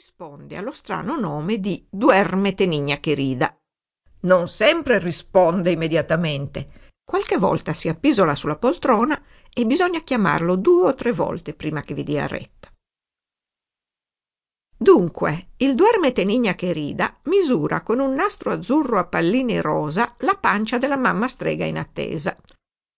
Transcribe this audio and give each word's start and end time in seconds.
risponde 0.00 0.56
allo 0.56 0.70
strano 0.70 1.20
nome 1.20 1.60
di 1.60 1.86
Duermete 1.90 2.64
Nigna 2.64 3.00
che 3.00 3.12
rida. 3.12 3.54
Non 4.20 4.48
sempre 4.48 4.98
risponde 4.98 5.72
immediatamente. 5.72 6.92
Qualche 7.04 7.36
volta 7.36 7.74
si 7.74 7.86
appisola 7.90 8.34
sulla 8.34 8.56
poltrona 8.56 9.22
e 9.52 9.66
bisogna 9.66 10.00
chiamarlo 10.00 10.56
due 10.56 10.86
o 10.86 10.94
tre 10.94 11.12
volte 11.12 11.52
prima 11.52 11.82
che 11.82 11.92
vi 11.92 12.02
dia 12.02 12.26
retta. 12.26 12.72
Dunque, 14.74 15.50
il 15.58 15.74
Duermete 15.74 16.24
Nigna 16.24 16.54
che 16.54 16.72
rida 16.72 17.20
misura 17.24 17.82
con 17.82 17.98
un 17.98 18.14
nastro 18.14 18.52
azzurro 18.52 18.98
a 18.98 19.04
pallini 19.04 19.60
rosa 19.60 20.14
la 20.20 20.38
pancia 20.40 20.78
della 20.78 20.96
mamma 20.96 21.28
strega 21.28 21.66
in 21.66 21.76
attesa. 21.76 22.34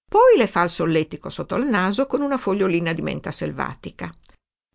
Poi 0.08 0.36
le 0.36 0.46
fa 0.46 0.62
il 0.62 0.70
solletico 0.70 1.30
sotto 1.30 1.56
il 1.56 1.66
naso 1.66 2.06
con 2.06 2.20
una 2.20 2.38
fogliolina 2.38 2.92
di 2.92 3.02
menta 3.02 3.32
selvatica 3.32 4.08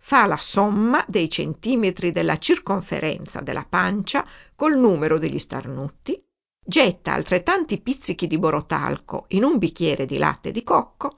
fa 0.07 0.25
la 0.25 0.37
somma 0.37 1.03
dei 1.05 1.29
centimetri 1.29 2.11
della 2.11 2.37
circonferenza 2.37 3.41
della 3.41 3.65
pancia 3.67 4.25
col 4.55 4.77
numero 4.77 5.17
degli 5.17 5.37
starnuti, 5.37 6.25
getta 6.65 7.11
altrettanti 7.11 7.81
pizzichi 7.81 8.25
di 8.25 8.37
borotalco 8.37 9.25
in 9.31 9.43
un 9.43 9.57
bicchiere 9.57 10.05
di 10.05 10.17
latte 10.17 10.51
di 10.51 10.63
cocco, 10.63 11.13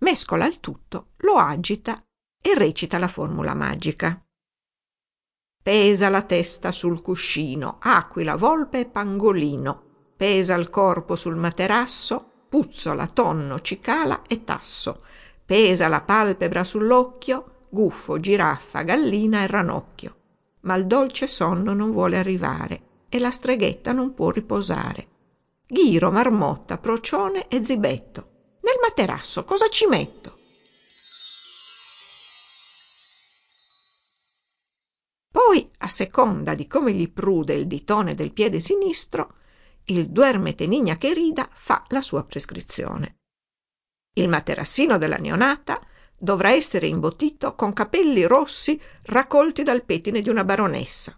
mescola 0.00 0.44
il 0.44 0.60
tutto, 0.60 1.12
lo 1.20 1.36
agita 1.36 2.04
e 2.38 2.54
recita 2.54 2.98
la 2.98 3.08
formula 3.08 3.54
magica. 3.54 4.22
Pesa 5.62 6.10
la 6.10 6.20
testa 6.20 6.70
sul 6.70 7.00
cuscino, 7.00 7.78
aquila, 7.80 8.36
volpe 8.36 8.80
e 8.80 8.84
pangolino, 8.84 9.82
pesa 10.18 10.52
il 10.52 10.68
corpo 10.68 11.16
sul 11.16 11.36
materasso, 11.36 12.42
puzzola, 12.50 13.06
tonno, 13.06 13.58
cicala 13.60 14.20
e 14.28 14.44
tasso, 14.44 15.02
pesa 15.46 15.88
la 15.88 16.02
palpebra 16.02 16.62
sull'occhio, 16.62 17.52
gufo, 17.74 18.18
giraffa, 18.18 18.80
gallina 18.80 19.42
e 19.42 19.46
ranocchio. 19.46 20.16
Ma 20.60 20.76
il 20.76 20.86
dolce 20.86 21.26
sonno 21.26 21.74
non 21.74 21.90
vuole 21.90 22.16
arrivare 22.16 23.04
e 23.10 23.18
la 23.18 23.30
streghetta 23.30 23.92
non 23.92 24.14
può 24.14 24.30
riposare. 24.30 25.08
Ghiro, 25.66 26.10
marmotta, 26.10 26.78
procione 26.78 27.48
e 27.48 27.62
zibetto. 27.62 28.30
Nel 28.62 28.76
materasso 28.80 29.44
cosa 29.44 29.68
ci 29.68 29.86
metto? 29.86 30.32
Poi, 35.30 35.68
a 35.78 35.88
seconda 35.88 36.54
di 36.54 36.66
come 36.66 36.92
gli 36.92 37.10
prude 37.10 37.54
il 37.54 37.66
ditone 37.66 38.14
del 38.14 38.32
piede 38.32 38.60
sinistro, 38.60 39.34
il 39.86 40.08
duermete 40.08 40.66
nigna 40.66 40.96
che 40.96 41.12
rida 41.12 41.46
fa 41.52 41.84
la 41.88 42.00
sua 42.00 42.24
prescrizione. 42.24 43.16
Il 44.14 44.28
materassino 44.28 44.96
della 44.96 45.16
neonata 45.16 45.80
dovrà 46.24 46.50
essere 46.50 46.88
imbottito 46.88 47.54
con 47.54 47.72
capelli 47.72 48.24
rossi 48.24 48.80
raccolti 49.04 49.62
dal 49.62 49.84
pettine 49.84 50.20
di 50.20 50.28
una 50.28 50.42
baronessa, 50.42 51.14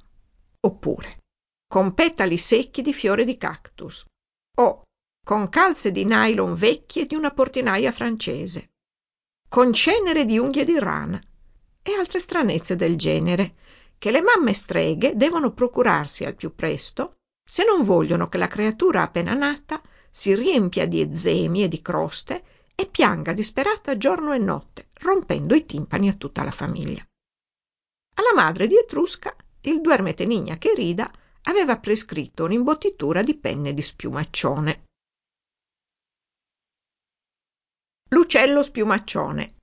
oppure 0.61 1.21
con 1.67 1.95
petali 1.95 2.37
secchi 2.37 2.83
di 2.83 2.93
fiore 2.93 3.25
di 3.25 3.39
cactus, 3.39 4.05
o 4.59 4.83
con 5.25 5.48
calze 5.48 5.91
di 5.91 6.05
nylon 6.05 6.55
vecchie 6.55 7.07
di 7.07 7.15
una 7.15 7.31
portinaia 7.31 7.91
francese, 7.91 8.71
con 9.48 9.73
cenere 9.73 10.25
di 10.25 10.39
unghie 10.39 10.65
di 10.65 10.79
rana 10.79 11.20
e 11.83 11.93
altre 11.95 12.19
stranezze 12.19 12.77
del 12.77 12.97
genere, 12.97 13.55
che 13.98 14.11
le 14.11 14.20
mamme 14.20 14.53
streghe 14.53 15.17
devono 15.17 15.53
procurarsi 15.53 16.25
al 16.25 16.35
più 16.35 16.55
presto 16.55 17.15
se 17.48 17.65
non 17.65 17.85
vogliono 17.85 18.29
che 18.29 18.39
la 18.39 18.48
creatura 18.48 19.03
appena 19.03 19.35
nata 19.35 19.81
si 20.11 20.35
riempia 20.35 20.87
di 20.87 21.01
eczemi 21.01 21.63
e 21.63 21.69
di 21.69 21.81
croste 21.81 22.45
e 22.79 22.87
pianga 22.89 23.33
disperata 23.33 23.97
giorno 23.97 24.33
e 24.35 24.39
notte, 24.39 24.91
rompendo 25.01 25.55
i 25.55 25.65
timpani 25.65 26.09
a 26.09 26.15
tutta 26.15 26.45
la 26.45 26.51
famiglia. 26.51 27.03
Alla 28.19 28.35
madre 28.35 28.67
di 28.67 28.77
Etrusca 28.77 29.35
il 29.63 29.81
duermetenigna 29.81 30.59
che 30.59 30.75
rida 30.75 31.11
aveva 31.43 31.79
prescritto 31.79 32.45
un'imbottitura 32.45 33.23
di 33.23 33.37
penne 33.37 33.75
di 33.75 33.83
spiumaccione. 33.83 34.85
L'uccello 38.11 38.63
spiumaccione. 38.63 39.57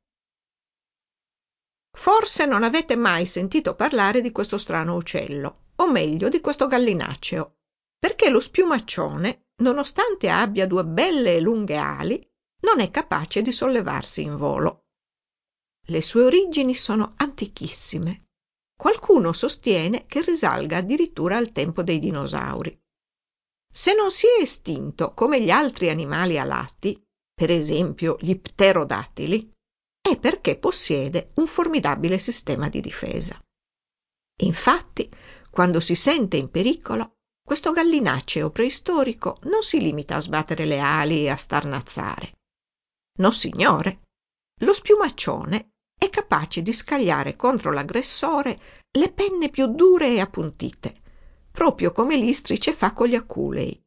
Forse 1.95 2.45
non 2.45 2.63
avete 2.63 2.95
mai 2.95 3.25
sentito 3.25 3.75
parlare 3.75 4.21
di 4.21 4.31
questo 4.31 4.57
strano 4.57 4.95
uccello, 4.95 5.67
o 5.75 5.89
meglio 5.89 6.27
di 6.27 6.41
questo 6.41 6.67
gallinaceo, 6.67 7.55
perché 7.97 8.29
lo 8.29 8.39
spiumaccione, 8.39 9.43
nonostante 9.61 10.29
abbia 10.29 10.67
due 10.67 10.83
belle 10.83 11.35
e 11.35 11.39
lunghe 11.39 11.77
ali, 11.77 12.32
non 12.63 12.79
è 12.79 12.91
capace 12.91 13.41
di 13.41 13.51
sollevarsi 13.51 14.21
in 14.21 14.35
volo. 14.35 14.85
Le 15.87 16.01
sue 16.01 16.23
origini 16.23 16.73
sono 16.75 17.13
antichissime. 17.17 18.27
Qualcuno 18.75 19.33
sostiene 19.33 20.05
che 20.05 20.21
risalga 20.21 20.77
addirittura 20.77 21.37
al 21.37 21.51
tempo 21.51 21.83
dei 21.83 21.99
dinosauri. 21.99 22.77
Se 23.71 23.93
non 23.93 24.11
si 24.11 24.27
è 24.27 24.41
estinto 24.41 25.13
come 25.13 25.41
gli 25.41 25.49
altri 25.49 25.89
animali 25.89 26.37
alati, 26.37 27.01
per 27.33 27.49
esempio 27.49 28.17
gli 28.19 28.35
pterodattili, 28.35 29.51
è 30.01 30.19
perché 30.19 30.57
possiede 30.57 31.31
un 31.35 31.47
formidabile 31.47 32.19
sistema 32.19 32.69
di 32.69 32.81
difesa. 32.81 33.39
Infatti, 34.41 35.09
quando 35.49 35.79
si 35.79 35.95
sente 35.95 36.37
in 36.37 36.49
pericolo, 36.49 37.13
questo 37.45 37.71
gallinaceo 37.71 38.51
preistorico 38.51 39.39
non 39.43 39.63
si 39.63 39.79
limita 39.79 40.15
a 40.15 40.21
sbattere 40.21 40.65
le 40.65 40.79
ali 40.79 41.23
e 41.23 41.29
a 41.29 41.35
starnazzare. 41.35 42.31
Nossignore, 43.15 44.01
lo 44.61 44.73
spiumaccione 44.73 45.73
è 45.95 46.09
capace 46.09 46.63
di 46.63 46.73
scagliare 46.73 47.35
contro 47.35 47.71
l'aggressore 47.71 48.59
le 48.91 49.11
penne 49.11 49.49
più 49.49 49.67
dure 49.67 50.09
e 50.09 50.19
appuntite, 50.19 51.01
proprio 51.51 51.91
come 51.91 52.17
l'istrice 52.17 52.73
fa 52.73 52.93
con 52.93 53.07
gli 53.07 53.15
aculei, 53.15 53.79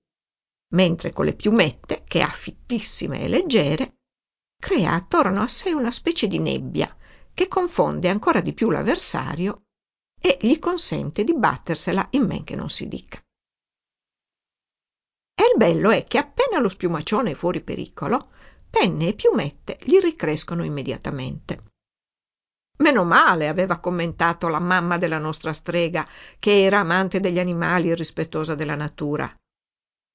mentre 0.75 1.13
con 1.13 1.25
le 1.25 1.35
piumette, 1.35 2.05
che 2.07 2.23
ha 2.23 2.31
fittissime 2.31 3.23
e 3.23 3.29
leggere, 3.29 3.97
crea 4.61 4.93
attorno 4.93 5.43
a 5.43 5.49
sé 5.49 5.73
una 5.73 5.91
specie 5.91 6.29
di 6.29 6.39
nebbia 6.39 6.97
che 7.35 7.49
confonde 7.49 8.09
ancora 8.09 8.41
di 8.41 8.53
più 8.55 8.71
l'avversario 8.71 9.65
e 10.21 10.39
gli 10.41 10.59
consente 10.59 11.25
di 11.25 11.35
battersela 11.35 12.07
in 12.13 12.25
men 12.25 12.45
che 12.45 12.57
non 12.57 12.71
si 12.71 12.89
dica. 12.89 13.21
E 15.39 15.43
il 15.43 15.57
bello 15.57 15.91
è 15.91 16.05
che 16.05 16.19
appena 16.19 16.59
lo 16.61 16.69
spiumaccione 16.69 17.33
è 17.33 17.35
fuori 17.35 17.61
pericolo, 17.61 18.31
penne 18.69 19.09
e 19.09 19.15
piumette 19.15 19.77
gli 19.83 19.99
ricrescono 19.99 20.65
immediatamente. 20.65 21.63
Meno 22.79 23.05
male, 23.05 23.49
aveva 23.49 23.79
commentato 23.79 24.49
la 24.49 24.59
mamma 24.59 24.99
della 24.99 25.19
nostra 25.19 25.53
strega, 25.53 26.07
che 26.39 26.65
era 26.65 26.81
amante 26.81 27.21
degli 27.21 27.39
animali 27.39 27.91
e 27.91 27.95
rispettosa 27.95 28.55
della 28.55 28.75
natura. 28.75 29.35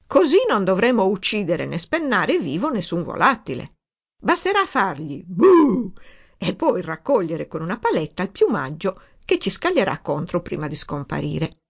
Così 0.05 0.39
non 0.47 0.63
dovremo 0.63 1.05
uccidere 1.05 1.65
né 1.65 1.79
spennare 1.79 2.37
vivo 2.37 2.69
nessun 2.69 3.01
volatile. 3.01 3.75
Basterà 4.21 4.65
fargli 4.65 5.23
buh 5.25 5.93
e 6.37 6.55
poi 6.55 6.81
raccogliere 6.81 7.47
con 7.47 7.61
una 7.61 7.79
paletta 7.79 8.21
il 8.21 8.31
piumaggio 8.31 9.01
che 9.25 9.39
ci 9.39 9.49
scaglierà 9.49 9.99
contro 9.99 10.41
prima 10.41 10.67
di 10.67 10.75
scomparire. 10.75 11.60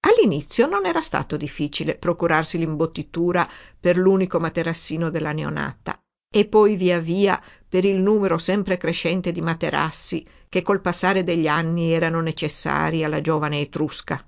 All'inizio 0.00 0.66
non 0.66 0.86
era 0.86 1.00
stato 1.00 1.36
difficile 1.36 1.96
procurarsi 1.96 2.58
l'imbottitura 2.58 3.48
per 3.78 3.96
l'unico 3.96 4.38
materassino 4.38 5.10
della 5.10 5.32
neonata 5.32 6.00
e 6.32 6.46
poi 6.48 6.76
via 6.76 6.98
via 6.98 7.42
per 7.68 7.84
il 7.84 7.96
numero 7.96 8.38
sempre 8.38 8.76
crescente 8.76 9.32
di 9.32 9.40
materassi 9.40 10.26
che 10.48 10.62
col 10.62 10.80
passare 10.80 11.24
degli 11.24 11.48
anni 11.48 11.92
erano 11.92 12.20
necessari 12.20 13.04
alla 13.04 13.20
giovane 13.20 13.60
etrusca. 13.60 14.24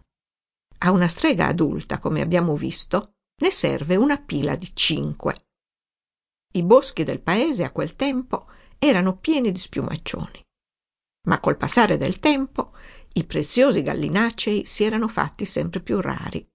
A 0.78 0.90
una 0.90 1.08
strega 1.08 1.46
adulta, 1.46 1.98
come 1.98 2.20
abbiamo 2.20 2.56
visto, 2.56 3.12
ne 3.40 3.50
serve 3.50 3.96
una 3.96 4.18
pila 4.18 4.56
di 4.56 4.70
cinque. 4.74 5.46
I 6.52 6.62
boschi 6.62 7.04
del 7.04 7.20
paese 7.20 7.64
a 7.64 7.72
quel 7.72 7.94
tempo 7.94 8.46
erano 8.78 9.16
pieni 9.16 9.52
di 9.52 9.58
spiumaccioni. 9.58 10.42
Ma 11.28 11.40
col 11.40 11.56
passare 11.56 11.96
del 11.96 12.20
tempo 12.20 12.72
i 13.14 13.24
preziosi 13.24 13.82
gallinacei 13.82 14.64
si 14.64 14.84
erano 14.84 15.08
fatti 15.08 15.44
sempre 15.44 15.80
più 15.80 16.00
rari. 16.00 16.46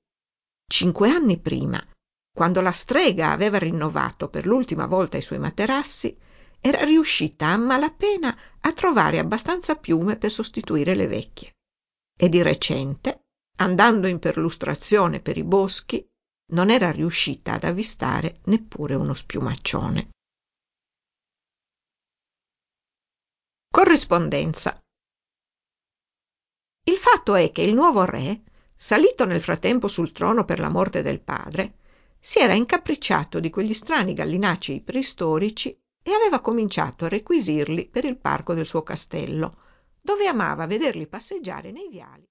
Cinque 0.65 1.09
anni 1.09 1.39
prima, 1.39 1.85
quando 2.33 2.61
la 2.61 2.71
strega 2.71 3.31
aveva 3.31 3.59
rinnovato 3.59 4.29
per 4.29 4.45
l'ultima 4.45 4.85
volta 4.87 5.17
i 5.17 5.21
suoi 5.21 5.39
materassi, 5.39 6.17
era 6.59 6.83
riuscita 6.83 7.47
a 7.47 7.57
malapena 7.57 8.35
a 8.61 8.73
trovare 8.73 9.19
abbastanza 9.19 9.75
piume 9.75 10.15
per 10.15 10.31
sostituire 10.31 10.95
le 10.95 11.07
vecchie. 11.07 11.51
E 12.17 12.29
di 12.29 12.41
recente, 12.41 13.25
andando 13.57 14.07
in 14.07 14.19
perlustrazione 14.19 15.19
per 15.19 15.37
i 15.37 15.43
boschi, 15.43 16.07
non 16.53 16.69
era 16.69 16.91
riuscita 16.91 17.53
ad 17.53 17.65
avvistare 17.65 18.39
neppure 18.45 18.95
uno 18.95 19.13
spiumaccione. 19.13 20.09
Corrispondenza 23.69 24.82
fatto 27.23 27.35
è 27.35 27.53
che 27.53 27.61
il 27.61 27.73
nuovo 27.73 28.03
re, 28.03 28.41
salito 28.75 29.23
nel 29.23 29.39
frattempo 29.39 29.87
sul 29.87 30.11
trono 30.11 30.43
per 30.43 30.59
la 30.59 30.67
morte 30.67 31.01
del 31.01 31.21
padre, 31.21 31.75
si 32.19 32.39
era 32.39 32.53
incapricciato 32.53 33.39
di 33.39 33.49
quegli 33.49 33.73
strani 33.73 34.13
gallinacei 34.13 34.81
preistorici 34.81 35.69
e 36.03 36.11
aveva 36.11 36.41
cominciato 36.41 37.05
a 37.05 37.07
requisirli 37.07 37.87
per 37.87 38.03
il 38.03 38.17
parco 38.17 38.53
del 38.53 38.65
suo 38.65 38.83
castello, 38.83 39.55
dove 40.01 40.27
amava 40.27 40.67
vederli 40.67 41.07
passeggiare 41.07 41.71
nei 41.71 41.87
viali 41.87 42.21